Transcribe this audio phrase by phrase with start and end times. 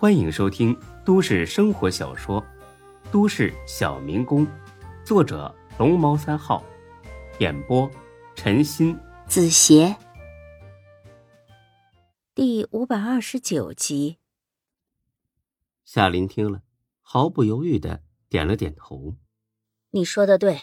[0.00, 0.74] 欢迎收听
[1.04, 2.40] 都市生活小说
[3.12, 4.46] 《都市小民工》，
[5.04, 6.64] 作者龙猫三号，
[7.38, 7.86] 演播
[8.34, 9.94] 陈鑫、子邪，
[12.34, 14.16] 第五百二十九集。
[15.84, 16.62] 夏林听了，
[17.02, 19.16] 毫不犹豫的点了点头
[19.92, 20.62] ：“你说的对，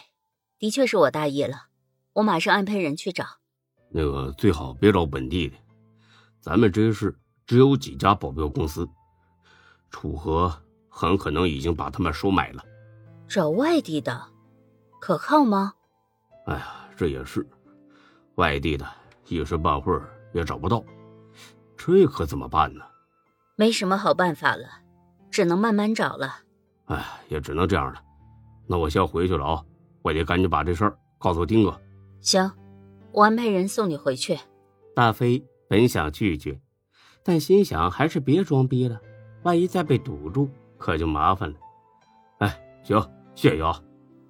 [0.58, 1.68] 的确是我大意了，
[2.14, 3.24] 我马上安排人去找。
[3.90, 5.56] 那个最好别找本地的，
[6.40, 7.16] 咱们这市
[7.46, 8.88] 只有几家保镖公司。”
[9.90, 10.52] 楚河
[10.88, 12.64] 很可能已经把他们收买了，
[13.28, 14.28] 找外地的，
[15.00, 15.74] 可靠吗？
[16.46, 17.46] 哎呀，这也是，
[18.36, 18.86] 外地的
[19.26, 20.84] 一时半会儿也找不到，
[21.76, 22.84] 这可怎么办呢？
[23.56, 24.66] 没什么好办法了，
[25.30, 26.36] 只能慢慢找了。
[26.86, 28.02] 哎，也只能这样了。
[28.66, 29.64] 那我先回去了啊，
[30.02, 31.80] 我得赶紧把这事儿告诉丁哥。
[32.20, 32.50] 行，
[33.12, 34.38] 我安排人送你回去。
[34.94, 36.60] 大飞本想拒绝，
[37.22, 39.00] 但心想还是别装逼了。
[39.42, 41.56] 万一再被堵住，可就麻烦了。
[42.38, 43.00] 哎，行，
[43.34, 43.82] 谢谢啊。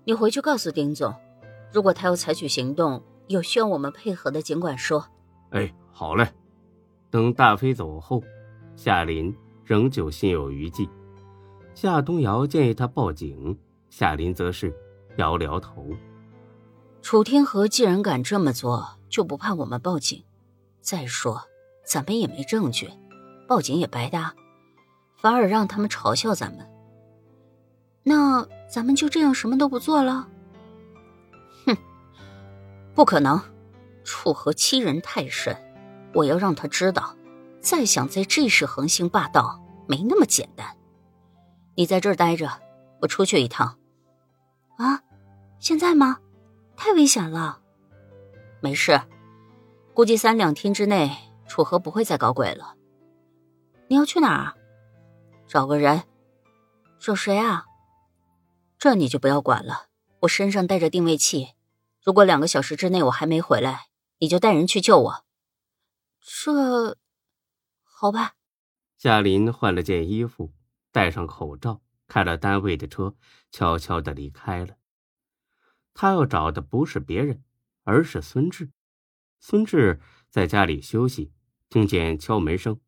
[0.04, 1.14] 你回去告诉丁总，
[1.72, 5.04] 如果他要采取行动，有需要我们配合的，尽管说。
[5.50, 6.28] 哎，好嘞。
[7.10, 8.22] 等大飞走后，
[8.76, 10.88] 夏林仍旧心有余悸。
[11.74, 14.74] 夏东瑶建议他报警，夏林则是
[15.16, 15.86] 摇了摇头。
[17.00, 20.22] 楚天河既然敢这么做，就不怕我们报警。
[20.80, 21.42] 再说，
[21.84, 22.90] 咱们也没证据，
[23.46, 24.34] 报警也白搭。
[25.18, 26.66] 反而让他们嘲笑咱们，
[28.04, 30.28] 那咱们就这样什么都不做了？
[31.66, 31.76] 哼，
[32.94, 33.38] 不可能！
[34.04, 35.54] 楚河欺人太甚，
[36.14, 37.14] 我要让他知道，
[37.60, 40.66] 再想在这时横行霸道没那么简单。
[41.74, 42.50] 你在这儿待着，
[43.02, 43.76] 我出去一趟。
[44.78, 45.02] 啊，
[45.58, 46.18] 现在吗？
[46.76, 47.58] 太危险了。
[48.60, 48.98] 没事，
[49.92, 51.10] 估计三两天之内，
[51.46, 52.76] 楚河不会再搞鬼了。
[53.88, 54.54] 你要去哪儿？
[55.48, 56.02] 找个人，
[57.00, 57.64] 找谁啊？
[58.78, 59.88] 这你就不要管了。
[60.20, 61.54] 我身上带着定位器，
[62.04, 63.86] 如果两个小时之内我还没回来，
[64.18, 65.24] 你就带人去救我。
[66.20, 66.98] 这，
[67.82, 68.34] 好吧。
[68.98, 70.52] 夏林换了件衣服，
[70.92, 73.14] 戴上口罩，开了单位的车，
[73.50, 74.74] 悄悄的离开了。
[75.94, 77.42] 他要找的不是别人，
[77.84, 78.70] 而是孙志。
[79.40, 79.98] 孙志
[80.28, 81.32] 在家里休息，
[81.70, 82.78] 听见敲门声。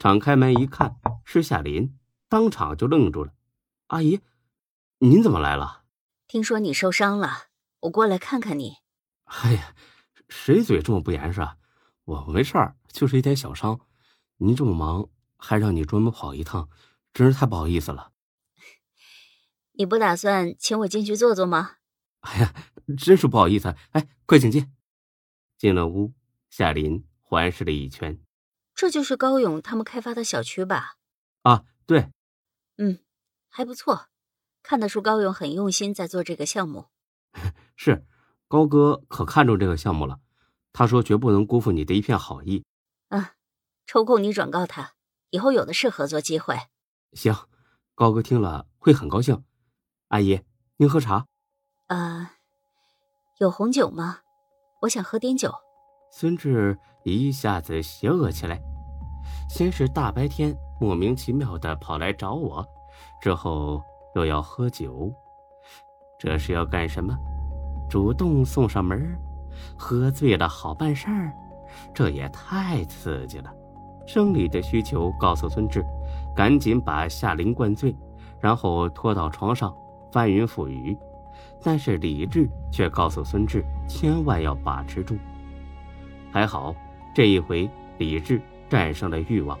[0.00, 0.96] 敞开门一看，
[1.26, 1.94] 是夏林，
[2.26, 3.34] 当场就愣住了。
[3.88, 4.20] 阿姨，
[5.00, 5.84] 您怎么来了？
[6.26, 7.48] 听说你受伤了，
[7.80, 8.76] 我过来看看你。
[9.24, 9.74] 哎呀，
[10.30, 11.58] 谁嘴这么不严实啊？
[12.04, 13.78] 我没事儿，就是一点小伤。
[14.38, 16.70] 您这么忙，还让你专门跑一趟，
[17.12, 18.12] 真是太不好意思了。
[19.76, 21.72] 你不打算请我进去坐坐吗？
[22.20, 22.54] 哎呀，
[22.96, 23.76] 真是不好意思。
[23.90, 24.72] 哎，快请进。
[25.58, 26.14] 进了屋，
[26.48, 28.18] 夏林环视了一圈。
[28.80, 30.94] 这就是高勇他们开发的小区吧？
[31.42, 32.10] 啊，对，
[32.78, 33.00] 嗯，
[33.50, 34.06] 还不错，
[34.62, 36.86] 看得出高勇很用心在做这个项目。
[37.76, 38.06] 是，
[38.48, 40.20] 高哥可看中这个项目了，
[40.72, 42.64] 他说绝不能辜负你的一片好意。
[43.10, 43.26] 嗯，
[43.86, 44.94] 抽空你转告他，
[45.28, 46.56] 以后有的是合作机会。
[47.12, 47.36] 行，
[47.94, 49.44] 高哥听了会很高兴。
[50.08, 50.40] 阿姨，
[50.78, 51.26] 您喝茶？
[51.88, 52.30] 呃，
[53.40, 54.20] 有红酒吗？
[54.80, 55.52] 我想喝点酒。
[56.10, 58.69] 孙志一下子邪恶起来。
[59.48, 62.66] 先是大白天莫名其妙的跑来找我，
[63.20, 63.82] 之后
[64.14, 65.12] 又要喝酒，
[66.18, 67.16] 这是要干什么？
[67.88, 69.18] 主动送上门？
[69.76, 71.32] 喝醉了好办事儿？
[71.92, 73.52] 这也太刺激了！
[74.06, 75.84] 生理的需求告诉孙志，
[76.34, 77.94] 赶紧把夏林灌醉，
[78.40, 79.74] 然后拖到床上
[80.10, 80.96] 翻云覆雨。
[81.62, 85.16] 但是理智却告诉孙志，千万要把持住。
[86.32, 86.74] 还好，
[87.14, 87.68] 这一回
[87.98, 88.40] 理智。
[88.70, 89.58] 战胜了欲望，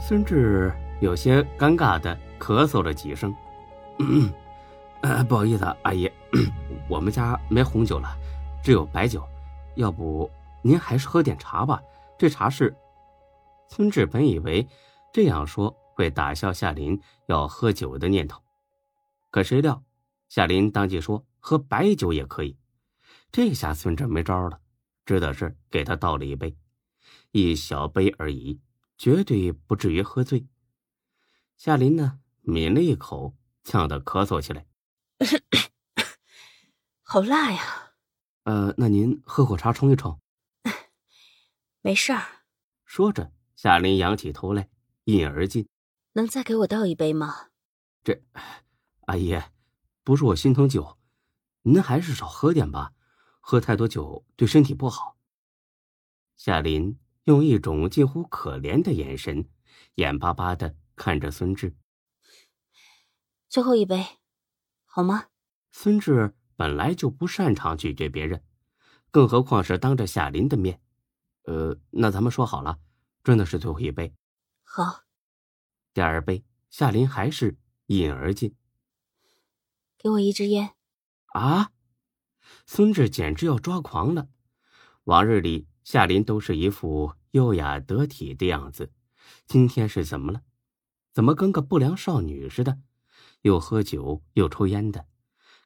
[0.00, 3.32] 孙志有些尴尬的咳嗽了几声，
[5.28, 6.10] 不好意思，啊阿姨，
[6.90, 8.08] 我们家没红酒了，
[8.62, 9.24] 只有白酒，
[9.76, 10.28] 要不
[10.62, 11.80] 您还是喝点茶吧？
[12.18, 12.74] 这茶是……
[13.68, 14.66] 孙志本以为
[15.12, 18.42] 这样说会打消夏林要喝酒的念头，
[19.30, 19.80] 可谁料
[20.28, 22.58] 夏林当即说喝白酒也可以，
[23.30, 24.58] 这下孙志没招了，
[25.06, 26.52] 只得是给他倒了一杯。
[27.32, 28.60] 一小杯而已，
[28.98, 30.48] 绝对不至于喝醉。
[31.56, 34.66] 夏林呢，抿了一口，呛得咳嗽起来，
[37.02, 37.92] 好辣呀！
[38.44, 40.20] 呃，那您喝口茶冲一冲。
[41.82, 42.44] 没事儿。
[42.84, 44.68] 说着，夏林仰起头来，
[45.04, 45.68] 一饮而尽。
[46.14, 47.50] 能再给我倒一杯吗？
[48.02, 48.24] 这，
[49.06, 49.40] 阿姨，
[50.02, 50.98] 不是我心疼酒，
[51.62, 52.92] 您还是少喝点吧，
[53.38, 55.16] 喝太多酒对身体不好。
[56.36, 56.98] 夏林。
[57.30, 59.48] 用一种近乎可怜的眼神，
[59.94, 61.76] 眼巴巴的看着孙志。
[63.48, 64.04] 最后一杯，
[64.84, 65.26] 好吗？
[65.70, 68.42] 孙志本来就不擅长拒绝别人，
[69.12, 70.82] 更何况是当着夏林的面。
[71.44, 72.80] 呃，那咱们说好了，
[73.22, 74.12] 真的是最后一杯。
[74.64, 75.04] 好。
[75.94, 77.56] 第二杯，夏林还是
[77.86, 78.56] 一饮而尽。
[79.96, 80.70] 给我一支烟。
[81.26, 81.70] 啊！
[82.66, 84.28] 孙志简直要抓狂了。
[85.04, 88.92] 往日里，夏林都是一副优雅得体的样子，
[89.46, 90.42] 今天是怎么了？
[91.12, 92.78] 怎么跟个不良少女似的？
[93.42, 95.06] 又喝酒又抽烟的？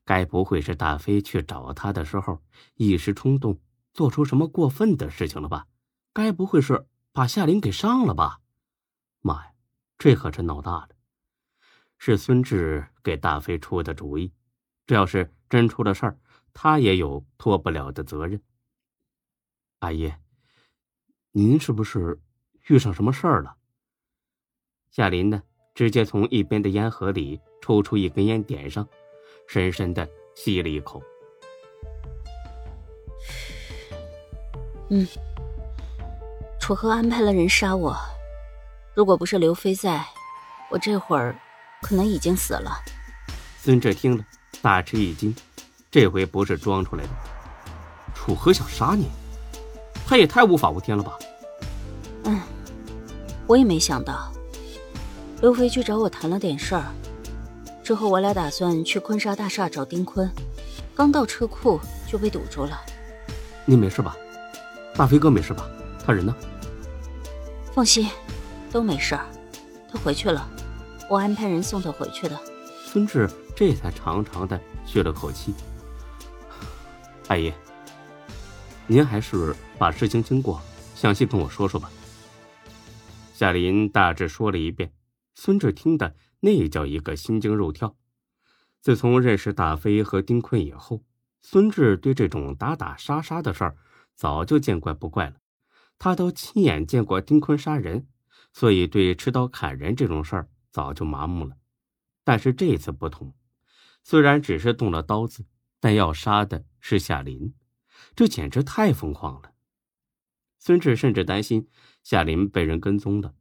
[0.04, 2.42] 该不会是大飞去找他的时候
[2.74, 3.58] 一时冲动，
[3.92, 5.66] 做出什么过分的事情了吧？
[6.12, 8.40] 该不会是把夏琳给伤了吧？
[9.20, 9.52] 妈呀，
[9.98, 10.90] 这可真闹大了！
[11.96, 14.32] 是孙志给大飞出的主意，
[14.86, 16.18] 这要是真出了事儿，
[16.52, 18.42] 他也有脱不了的责任。
[19.78, 20.12] 阿姨，
[21.36, 22.16] 您是不是
[22.68, 23.56] 遇上什么事儿了？
[24.92, 25.42] 夏林呢？
[25.74, 28.86] 直接从一边的烟盒里抽出一根烟，点上，
[29.48, 31.02] 深深的吸了一口。
[34.90, 35.04] 嗯，
[36.60, 37.96] 楚河安排了人杀我，
[38.94, 40.06] 如果不是刘飞在，
[40.70, 41.36] 我这会儿
[41.82, 42.70] 可能已经死了。
[43.58, 44.24] 孙志听了，
[44.62, 45.34] 大吃一惊，
[45.90, 47.10] 这回不是装出来的，
[48.14, 49.08] 楚河想杀你。
[50.06, 51.18] 他也太无法无天了吧！
[53.44, 54.32] 嗯，我也没想到，
[55.40, 56.84] 刘飞去找我谈了点事儿，
[57.82, 60.30] 之后我俩打算去坤沙大厦找丁坤，
[60.94, 61.78] 刚到车库
[62.10, 62.80] 就被堵住了。
[63.66, 64.16] 你没事吧？
[64.96, 65.68] 大飞哥没事吧？
[66.04, 66.34] 他人呢？
[67.74, 68.08] 放心，
[68.70, 69.26] 都没事儿，
[69.90, 70.48] 他回去了，
[71.10, 72.38] 我安排人送他回去的。
[72.86, 75.54] 孙志这才长长的吁了口气。
[77.28, 77.52] 阿姨。
[78.86, 80.60] 您还是把事情经过
[80.94, 81.90] 详细跟我说说吧。
[83.34, 84.92] 夏林大致说了一遍，
[85.34, 87.96] 孙志听的那叫一个心惊肉跳。
[88.80, 91.02] 自从认识大飞和丁坤以后，
[91.42, 93.76] 孙志对这种打打杀杀的事儿
[94.14, 95.34] 早就见怪不怪了。
[95.98, 98.06] 他都亲眼见过丁坤杀人，
[98.52, 101.56] 所以对持刀砍人这种事儿早就麻木了。
[102.22, 103.34] 但是这次不同，
[104.04, 105.44] 虽然只是动了刀子，
[105.80, 107.52] 但要杀的是夏林。
[108.14, 109.53] 这简直太疯狂了！
[110.64, 111.68] 孙志甚至担心
[112.02, 113.34] 夏林被人跟踪了，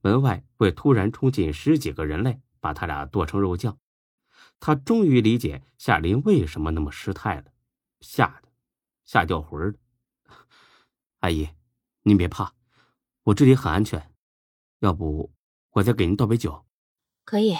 [0.00, 3.78] 门外会突然冲进十几个人类，把他俩剁成肉酱。
[4.58, 7.52] 他终于理解夏林为什么那么失态了，
[8.00, 8.48] 吓得
[9.04, 9.74] 吓掉魂了。
[11.20, 11.50] 阿姨，
[12.04, 12.54] 您别怕，
[13.24, 14.10] 我这里很安全。
[14.78, 15.34] 要不
[15.72, 16.64] 我再给您倒杯酒？
[17.26, 17.58] 可以，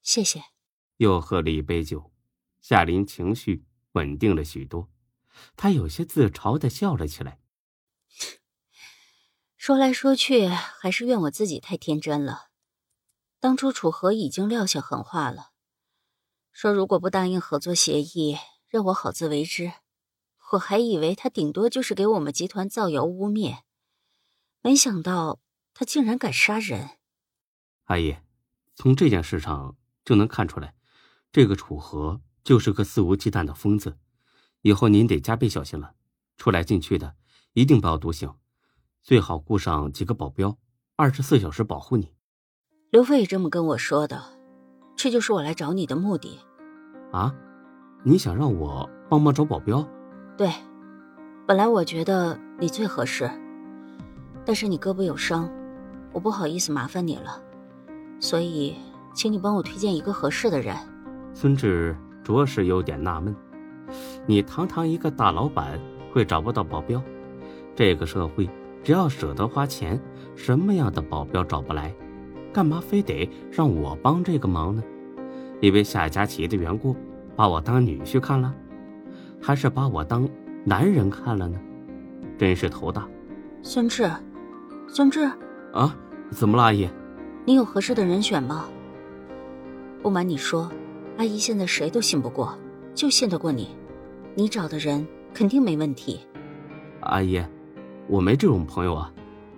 [0.00, 0.42] 谢谢。
[0.96, 2.10] 又喝了一杯酒，
[2.62, 4.90] 夏林情绪稳定了许多。
[5.56, 7.38] 他有些自嘲的笑了起来。
[9.56, 12.48] 说来说去，还是怨我自己太天真了。
[13.40, 15.50] 当初楚河已经撂下狠话了，
[16.52, 18.36] 说如果不答应合作协议，
[18.68, 19.72] 让我好自为之。
[20.52, 23.62] 我还以为他顶多就是给我们集团造谣污蔑，
[24.60, 25.40] 没想到
[25.74, 26.90] 他竟然敢杀人。
[27.84, 28.18] 阿姨，
[28.74, 30.74] 从这件事上就能看出来，
[31.32, 33.98] 这个楚河就是个肆无忌惮的疯子。
[34.60, 35.94] 以后您得加倍小心了，
[36.36, 37.16] 出来进去的
[37.52, 38.38] 一定不要独行，
[39.06, 40.58] 最好雇上几个保镖，
[40.96, 42.12] 二十四小时保护你。
[42.90, 44.20] 刘飞也这么跟我说的，
[44.96, 46.40] 这就是我来找你的目的。
[47.12, 47.32] 啊，
[48.02, 49.86] 你想让我帮忙找保镖？
[50.36, 50.50] 对，
[51.46, 53.30] 本来我觉得你最合适，
[54.44, 55.48] 但是你胳膊有伤，
[56.12, 57.40] 我不好意思麻烦你了，
[58.18, 58.74] 所以
[59.14, 60.76] 请你帮我推荐一个合适的人。
[61.32, 63.32] 孙志着实有点纳闷。
[64.26, 65.78] 你堂堂一个大老板，
[66.12, 67.00] 会找不到保镖？
[67.76, 68.50] 这个社会
[68.86, 70.00] 只要舍得花钱，
[70.36, 71.92] 什么样的保镖找不来？
[72.52, 74.80] 干嘛非得让我帮这个忙呢？
[75.60, 76.94] 因为夏家企业的缘故，
[77.34, 78.54] 把我当女婿看了，
[79.42, 80.28] 还是把我当
[80.64, 81.58] 男人看了呢？
[82.38, 83.08] 真是头大。
[83.60, 84.08] 孙志，
[84.86, 85.28] 孙志，
[85.72, 85.92] 啊，
[86.30, 86.88] 怎么了，阿姨？
[87.44, 88.66] 你有合适的人选吗？
[90.00, 90.70] 不瞒你说，
[91.16, 92.56] 阿姨现在谁都信不过。
[92.94, 93.70] 就信得过你，
[94.36, 96.20] 你找的人肯定没问题。
[97.00, 97.42] 阿姨，
[98.08, 99.12] 我没这种朋友啊。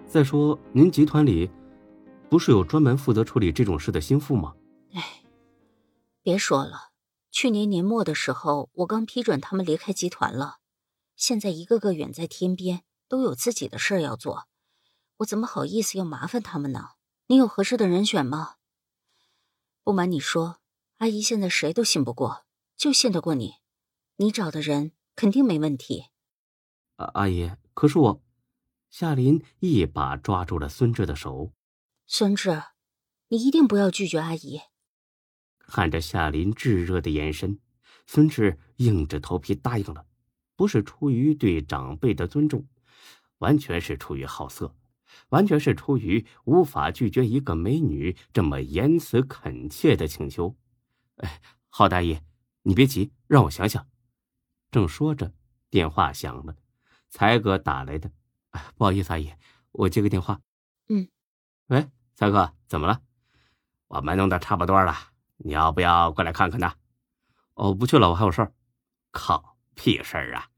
[0.07, 1.51] 再说，您集团里
[2.31, 4.55] 不是有专门负责处理这种事的心腹吗？
[4.93, 5.23] 哎，
[6.23, 6.91] 别说了，
[7.31, 10.59] 去年年末的时候，我刚批准他们离开集团了，
[11.15, 14.45] 现在一个个远在天边，都有自己的事要做，
[15.19, 16.91] 我怎么好意思要麻烦他们呢？
[17.27, 18.55] 你有合适的人选吗？
[19.85, 20.57] 不瞒你说，
[20.99, 22.45] 阿姨现在谁都信不过。
[22.79, 23.55] 就信得过你，
[24.19, 26.11] 你找的人肯定没问题。
[26.95, 28.23] 阿阿姨，可是我，
[28.91, 31.53] 夏林一把抓住了孙志的手。
[32.07, 32.63] 孙志，
[33.29, 34.61] 你一定不要拒绝阿姨。
[35.59, 37.59] 看着夏林炙热的眼神，
[38.07, 40.07] 孙志硬着头皮答应了，
[40.57, 42.67] 不是出于对长辈的尊重，
[43.39, 44.75] 完全是出于好色，
[45.29, 50.57] 完全是出于无法拒绝一个美女这么言辞恳切的请求。
[51.17, 52.25] 哎，好，大爷，
[52.63, 53.87] 你别急，让我想想。
[54.71, 55.35] 正说着，
[55.69, 56.57] 电话响了，
[57.11, 58.11] 才哥打来的。
[58.77, 59.33] 不好意思，阿姨，
[59.73, 60.41] 我接个电话。
[60.89, 61.09] 嗯，
[61.67, 63.01] 喂，三哥，怎么了？
[63.89, 64.95] 我们弄得差不多了，
[65.37, 66.73] 你要不要过来看看呢？
[67.55, 68.53] 哦，不去了，我还有事儿。
[69.11, 70.49] 靠，屁事儿啊！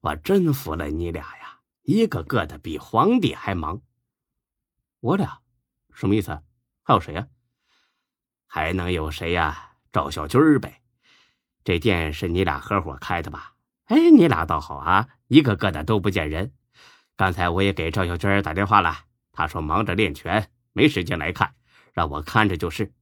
[0.00, 3.82] 我真服了你俩呀，一个个的比皇帝还忙。
[5.00, 5.40] 我俩
[5.92, 6.42] 什么意思？
[6.82, 7.28] 还有谁呀？
[8.46, 9.76] 还能有谁呀？
[9.92, 10.82] 赵小军儿呗。
[11.62, 13.54] 这店是你俩合伙开的吧？
[13.84, 16.52] 哎，你俩倒好啊，一个个的都不见人。
[17.22, 21.54] 刚才我也给赵小军打电话了，他说忙着练拳，没时间来看，
[21.92, 22.92] 让我看着就是。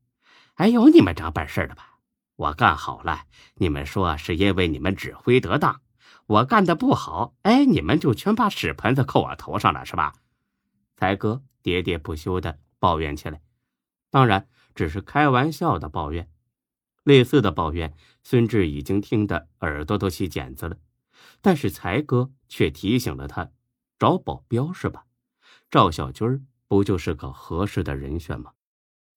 [0.57, 1.95] 哎有，你们这办事的吧？
[2.37, 3.23] 我干好了，
[3.55, 5.77] 你们说是因为你们指挥得当；
[6.27, 10.13] 我干的不好，哎，你们就全把屎盆子扣我头上了，是吧？
[10.97, 13.41] 才哥喋喋不休的抱怨起来，
[14.11, 16.29] 当然只是开玩笑的抱怨。
[17.05, 20.77] 类似的抱怨，孙志已经听得耳朵都起茧子了，
[21.41, 23.53] 但是才哥却提醒了他。
[24.01, 25.05] 找保镖是吧？
[25.71, 28.55] 赵小军不就是个合适的人选吗？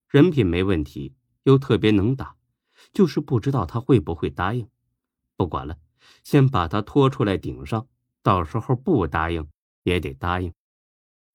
[0.10, 2.36] 人品没问题，又特别能打，
[2.92, 4.70] 就是不知道他会不会答应。
[5.38, 5.78] 不管了，
[6.26, 7.88] 先把他拖出来顶上，
[8.22, 9.48] 到时候不答应
[9.84, 10.54] 也得答应。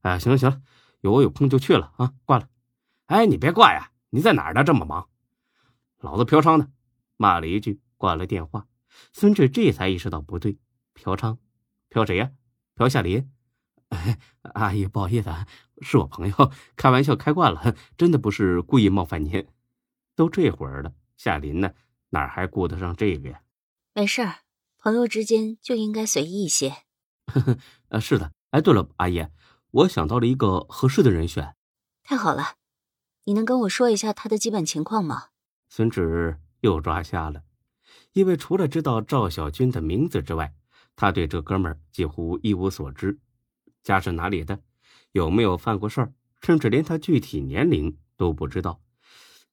[0.02, 0.60] 哎，行了行了，
[1.00, 2.50] 有我有空就去了啊，挂了。
[3.06, 4.62] 哎，你别挂呀，你在哪儿呢？
[4.62, 5.08] 这么忙？
[6.00, 6.70] 老子嫖娼呢！
[7.16, 8.66] 骂了一句，挂了电话。
[9.14, 10.58] 孙志这才意识到不对，
[10.92, 11.38] 嫖娼？
[11.88, 12.30] 嫖谁呀？
[12.74, 13.32] 嫖夏林？
[14.54, 15.46] 阿姨，不好意思，啊，
[15.80, 19.46] 是我朋友开玩笑开惯了，真的不是故意冒犯您。
[20.14, 21.72] 都这会儿了，夏林呢，
[22.10, 23.42] 哪还顾得上这个呀？
[23.94, 24.36] 没事儿，
[24.78, 26.74] 朋友之间就应该随意一些。
[27.88, 28.32] 呃，是的。
[28.50, 29.26] 哎，对了，阿姨，
[29.70, 31.54] 我想到了一个合适的人选。
[32.02, 32.54] 太好了，
[33.24, 35.26] 你能跟我说一下他的基本情况吗？
[35.68, 37.42] 孙志又抓瞎了，
[38.12, 40.54] 因为除了知道赵小军的名字之外，
[40.96, 43.18] 他对这哥们儿几乎一无所知。
[43.88, 44.60] 家是哪里的？
[45.12, 46.12] 有没有犯过事儿？
[46.42, 48.82] 甚至连他具体年龄都不知道。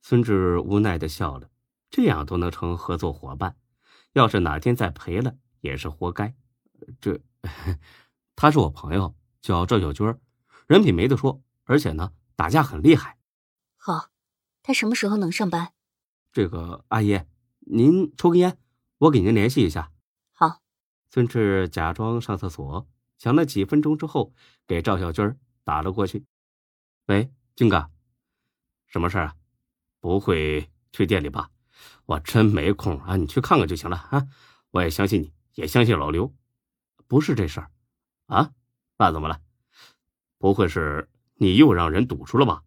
[0.01, 1.49] 孙志无奈的笑了，
[1.89, 3.55] 这样都能成合作伙伴，
[4.11, 6.35] 要是哪天再赔了，也是活该。
[6.99, 7.21] 这，
[8.35, 10.13] 他是我朋友，叫赵小军，
[10.67, 13.17] 人品没得说，而且呢，打架很厉害。
[13.77, 14.09] 好，
[14.61, 15.71] 他什么时候能上班？
[16.33, 17.21] 这个阿姨，
[17.59, 18.57] 您抽根烟，
[18.97, 19.93] 我给您联系一下。
[20.33, 20.61] 好。
[21.09, 22.85] 孙志假装上厕所。
[23.25, 24.35] 想了几分钟之后，
[24.67, 26.27] 给赵小军打了过去。
[27.07, 27.89] 喂，军哥，
[28.85, 29.33] 什么事啊？
[29.99, 31.49] 不会去店里吧？
[32.05, 34.27] 我真没空啊，你去看看就行了啊。
[34.69, 36.35] 我也相信你，也相信老刘。
[37.07, 37.71] 不是这事儿，
[38.27, 38.51] 啊？
[38.99, 39.41] 那怎么了？
[40.37, 42.61] 不会是你又让人堵住了吧？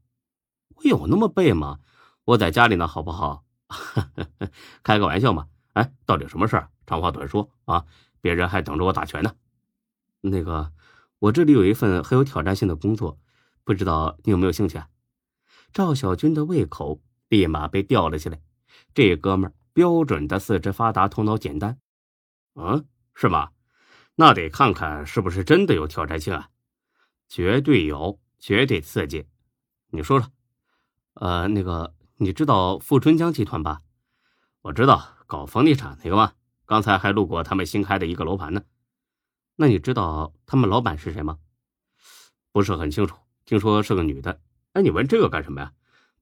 [0.74, 1.78] 我有那么背吗？
[2.24, 3.44] 我在家里呢，好不好？
[4.82, 5.46] 开个玩笑嘛。
[5.74, 6.68] 哎，到底什么事儿？
[6.84, 7.86] 长话短说啊，
[8.20, 9.32] 别人还等着我打拳呢。
[10.20, 10.72] 那个，
[11.18, 13.18] 我这里有一份很有挑战性的工作，
[13.64, 14.78] 不知道你有没有兴趣？
[14.78, 14.88] 啊
[15.70, 18.40] 赵小军的胃口立马被吊了起来。
[18.94, 21.78] 这哥们儿标准的四肢发达，头脑简单。
[22.54, 23.50] 嗯，是吗？
[24.14, 26.48] 那得看看是不是真的有挑战性啊！
[27.28, 29.26] 绝对有，绝对刺激。
[29.90, 30.30] 你说说。
[31.14, 33.82] 呃，那个，你知道富春江集团吧？
[34.62, 36.32] 我知道，搞房地产那个吗？
[36.64, 38.62] 刚才还路过他们新开的一个楼盘呢。
[39.60, 41.36] 那你知道他们老板是谁吗？
[42.52, 44.40] 不是很清楚，听说是个女的。
[44.72, 45.72] 哎，你问这个干什么呀？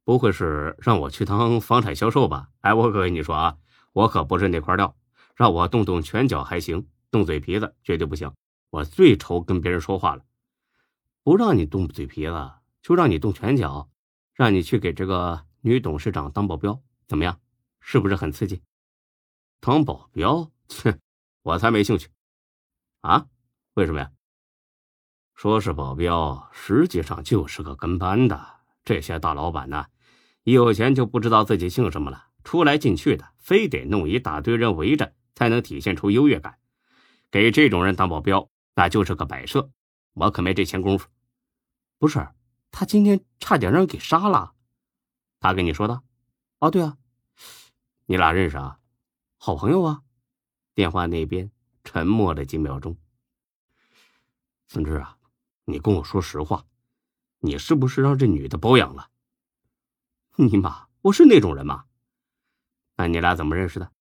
[0.05, 2.49] 不会是让我去当房产销售吧？
[2.62, 3.59] 哎，我可跟你说啊，
[3.93, 4.97] 我可不是那块料，
[5.35, 8.33] 让我动动拳脚还行，动嘴皮子绝对不行。
[8.71, 10.25] 我最愁跟别人说话了，
[11.23, 13.90] 不让你动嘴皮子，就让你动拳脚，
[14.33, 17.38] 让你去给这个女董事长当保镖，怎么样？
[17.81, 18.62] 是不是很刺激？
[19.61, 20.50] 当保镖？
[20.69, 20.99] 切，
[21.43, 22.09] 我才没兴趣。
[23.06, 23.28] 啊，
[23.75, 24.10] 为什么呀？
[25.36, 28.56] 说是保镖，实际上就是个跟班的。
[28.84, 29.86] 这些大老板呢，
[30.42, 36.58] 一有钱就不知道自己姓什么了，出来进去的，非得弄一大堆人围着，才能体现出优越感。
[37.30, 39.70] 给这种人当保镖，那就是个摆设。
[40.14, 41.08] 我可没这闲工夫。
[41.98, 42.28] 不是，
[42.72, 44.54] 他今天差点让人给杀了。
[45.38, 46.02] 他跟你说的？
[46.58, 46.96] 哦，对啊，
[48.06, 48.80] 你俩认识啊？
[49.36, 50.02] 好朋友啊。
[50.75, 51.52] 电话那边。
[51.87, 52.97] 沉默了几秒钟，
[54.66, 55.16] 孙志啊，
[55.66, 56.66] 你跟我说实话，
[57.38, 59.09] 你是不是让这女的包养了？
[60.35, 61.85] 你妈，我是那种人吗？
[62.97, 63.93] 那你俩怎么认识的？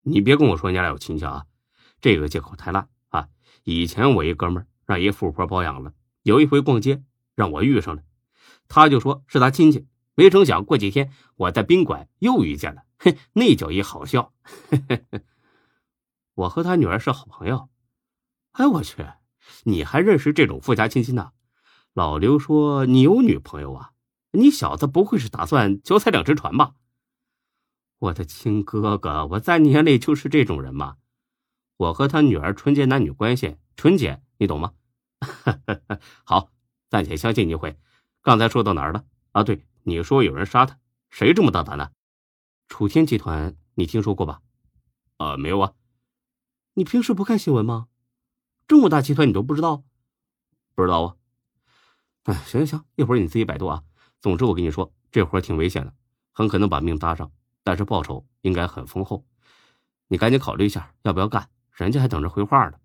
[0.00, 1.44] 你别跟我说你俩有亲戚啊，
[2.00, 3.28] 这个借口太烂啊！
[3.62, 8.02] 以前我一哥们让一富婆包养了，有一回逛街让我遇上了，
[8.68, 14.32] 他就说是他亲戚，没成想过几天我在宾馆又遇见了，嘿，那叫一好笑。
[16.34, 17.68] 我和他女儿是好朋友。
[18.52, 19.06] 哎，我去，
[19.64, 21.32] 你还认识这种富家亲戚呢？
[21.92, 23.92] 老刘说你有女朋友啊？
[24.32, 26.74] 你小子不会是打算脚踩两只船吧？
[27.98, 30.96] 我的亲哥哥，我在你眼里就是这种人吗？
[31.76, 34.72] 我和他女儿纯洁男女关系，纯洁，你懂吗？
[36.24, 36.50] 好，
[36.90, 37.78] 暂且相信你一回。
[38.22, 39.04] 刚才说到哪儿了？
[39.32, 40.78] 啊，对，你说有人杀他，
[41.10, 41.90] 谁这么大胆呢？
[42.68, 44.40] 楚天集团，你听说过吧？
[45.18, 45.72] 啊，没有啊。
[46.74, 47.88] 你平时不看新闻吗？
[48.66, 49.84] 这么大集团你都不知道？
[50.74, 51.16] 不知道啊。
[52.24, 53.82] 哎，行行行，一会儿你自己百度啊。
[54.20, 55.94] 总之，我跟你说，这活挺危险的，
[56.32, 57.30] 很可能把命搭上。
[57.62, 59.24] 但是报酬应该很丰厚，
[60.08, 62.78] 你赶紧考虑一下要不要干，人家还等着回话呢。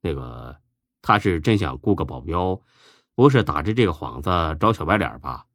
[0.00, 0.60] 那个
[1.02, 2.60] 他是真想雇个保镖，
[3.14, 5.46] 不是打着这个幌子找小白脸吧？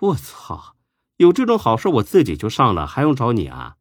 [0.00, 0.76] 我操，
[1.16, 3.76] 有这种好事我自己就上了，还用找你啊？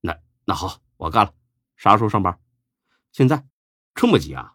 [0.00, 1.32] 那那好，我干了，
[1.76, 2.38] 啥时候上班？
[3.12, 3.44] 现在？
[3.94, 4.54] 这么急啊？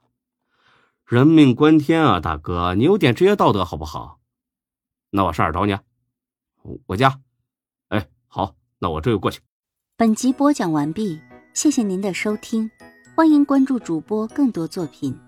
[1.05, 4.19] 人命关天啊，大哥，你有点职业道德好不好？
[5.09, 5.73] 那我上哪找你？
[5.73, 5.83] 啊
[6.85, 7.19] 我家。
[7.89, 9.41] 哎好，那我这就过去。
[9.97, 11.19] 本集播讲完毕，
[11.53, 12.69] 谢谢您的收听，
[13.15, 15.19] 欢迎关注主播更多作品。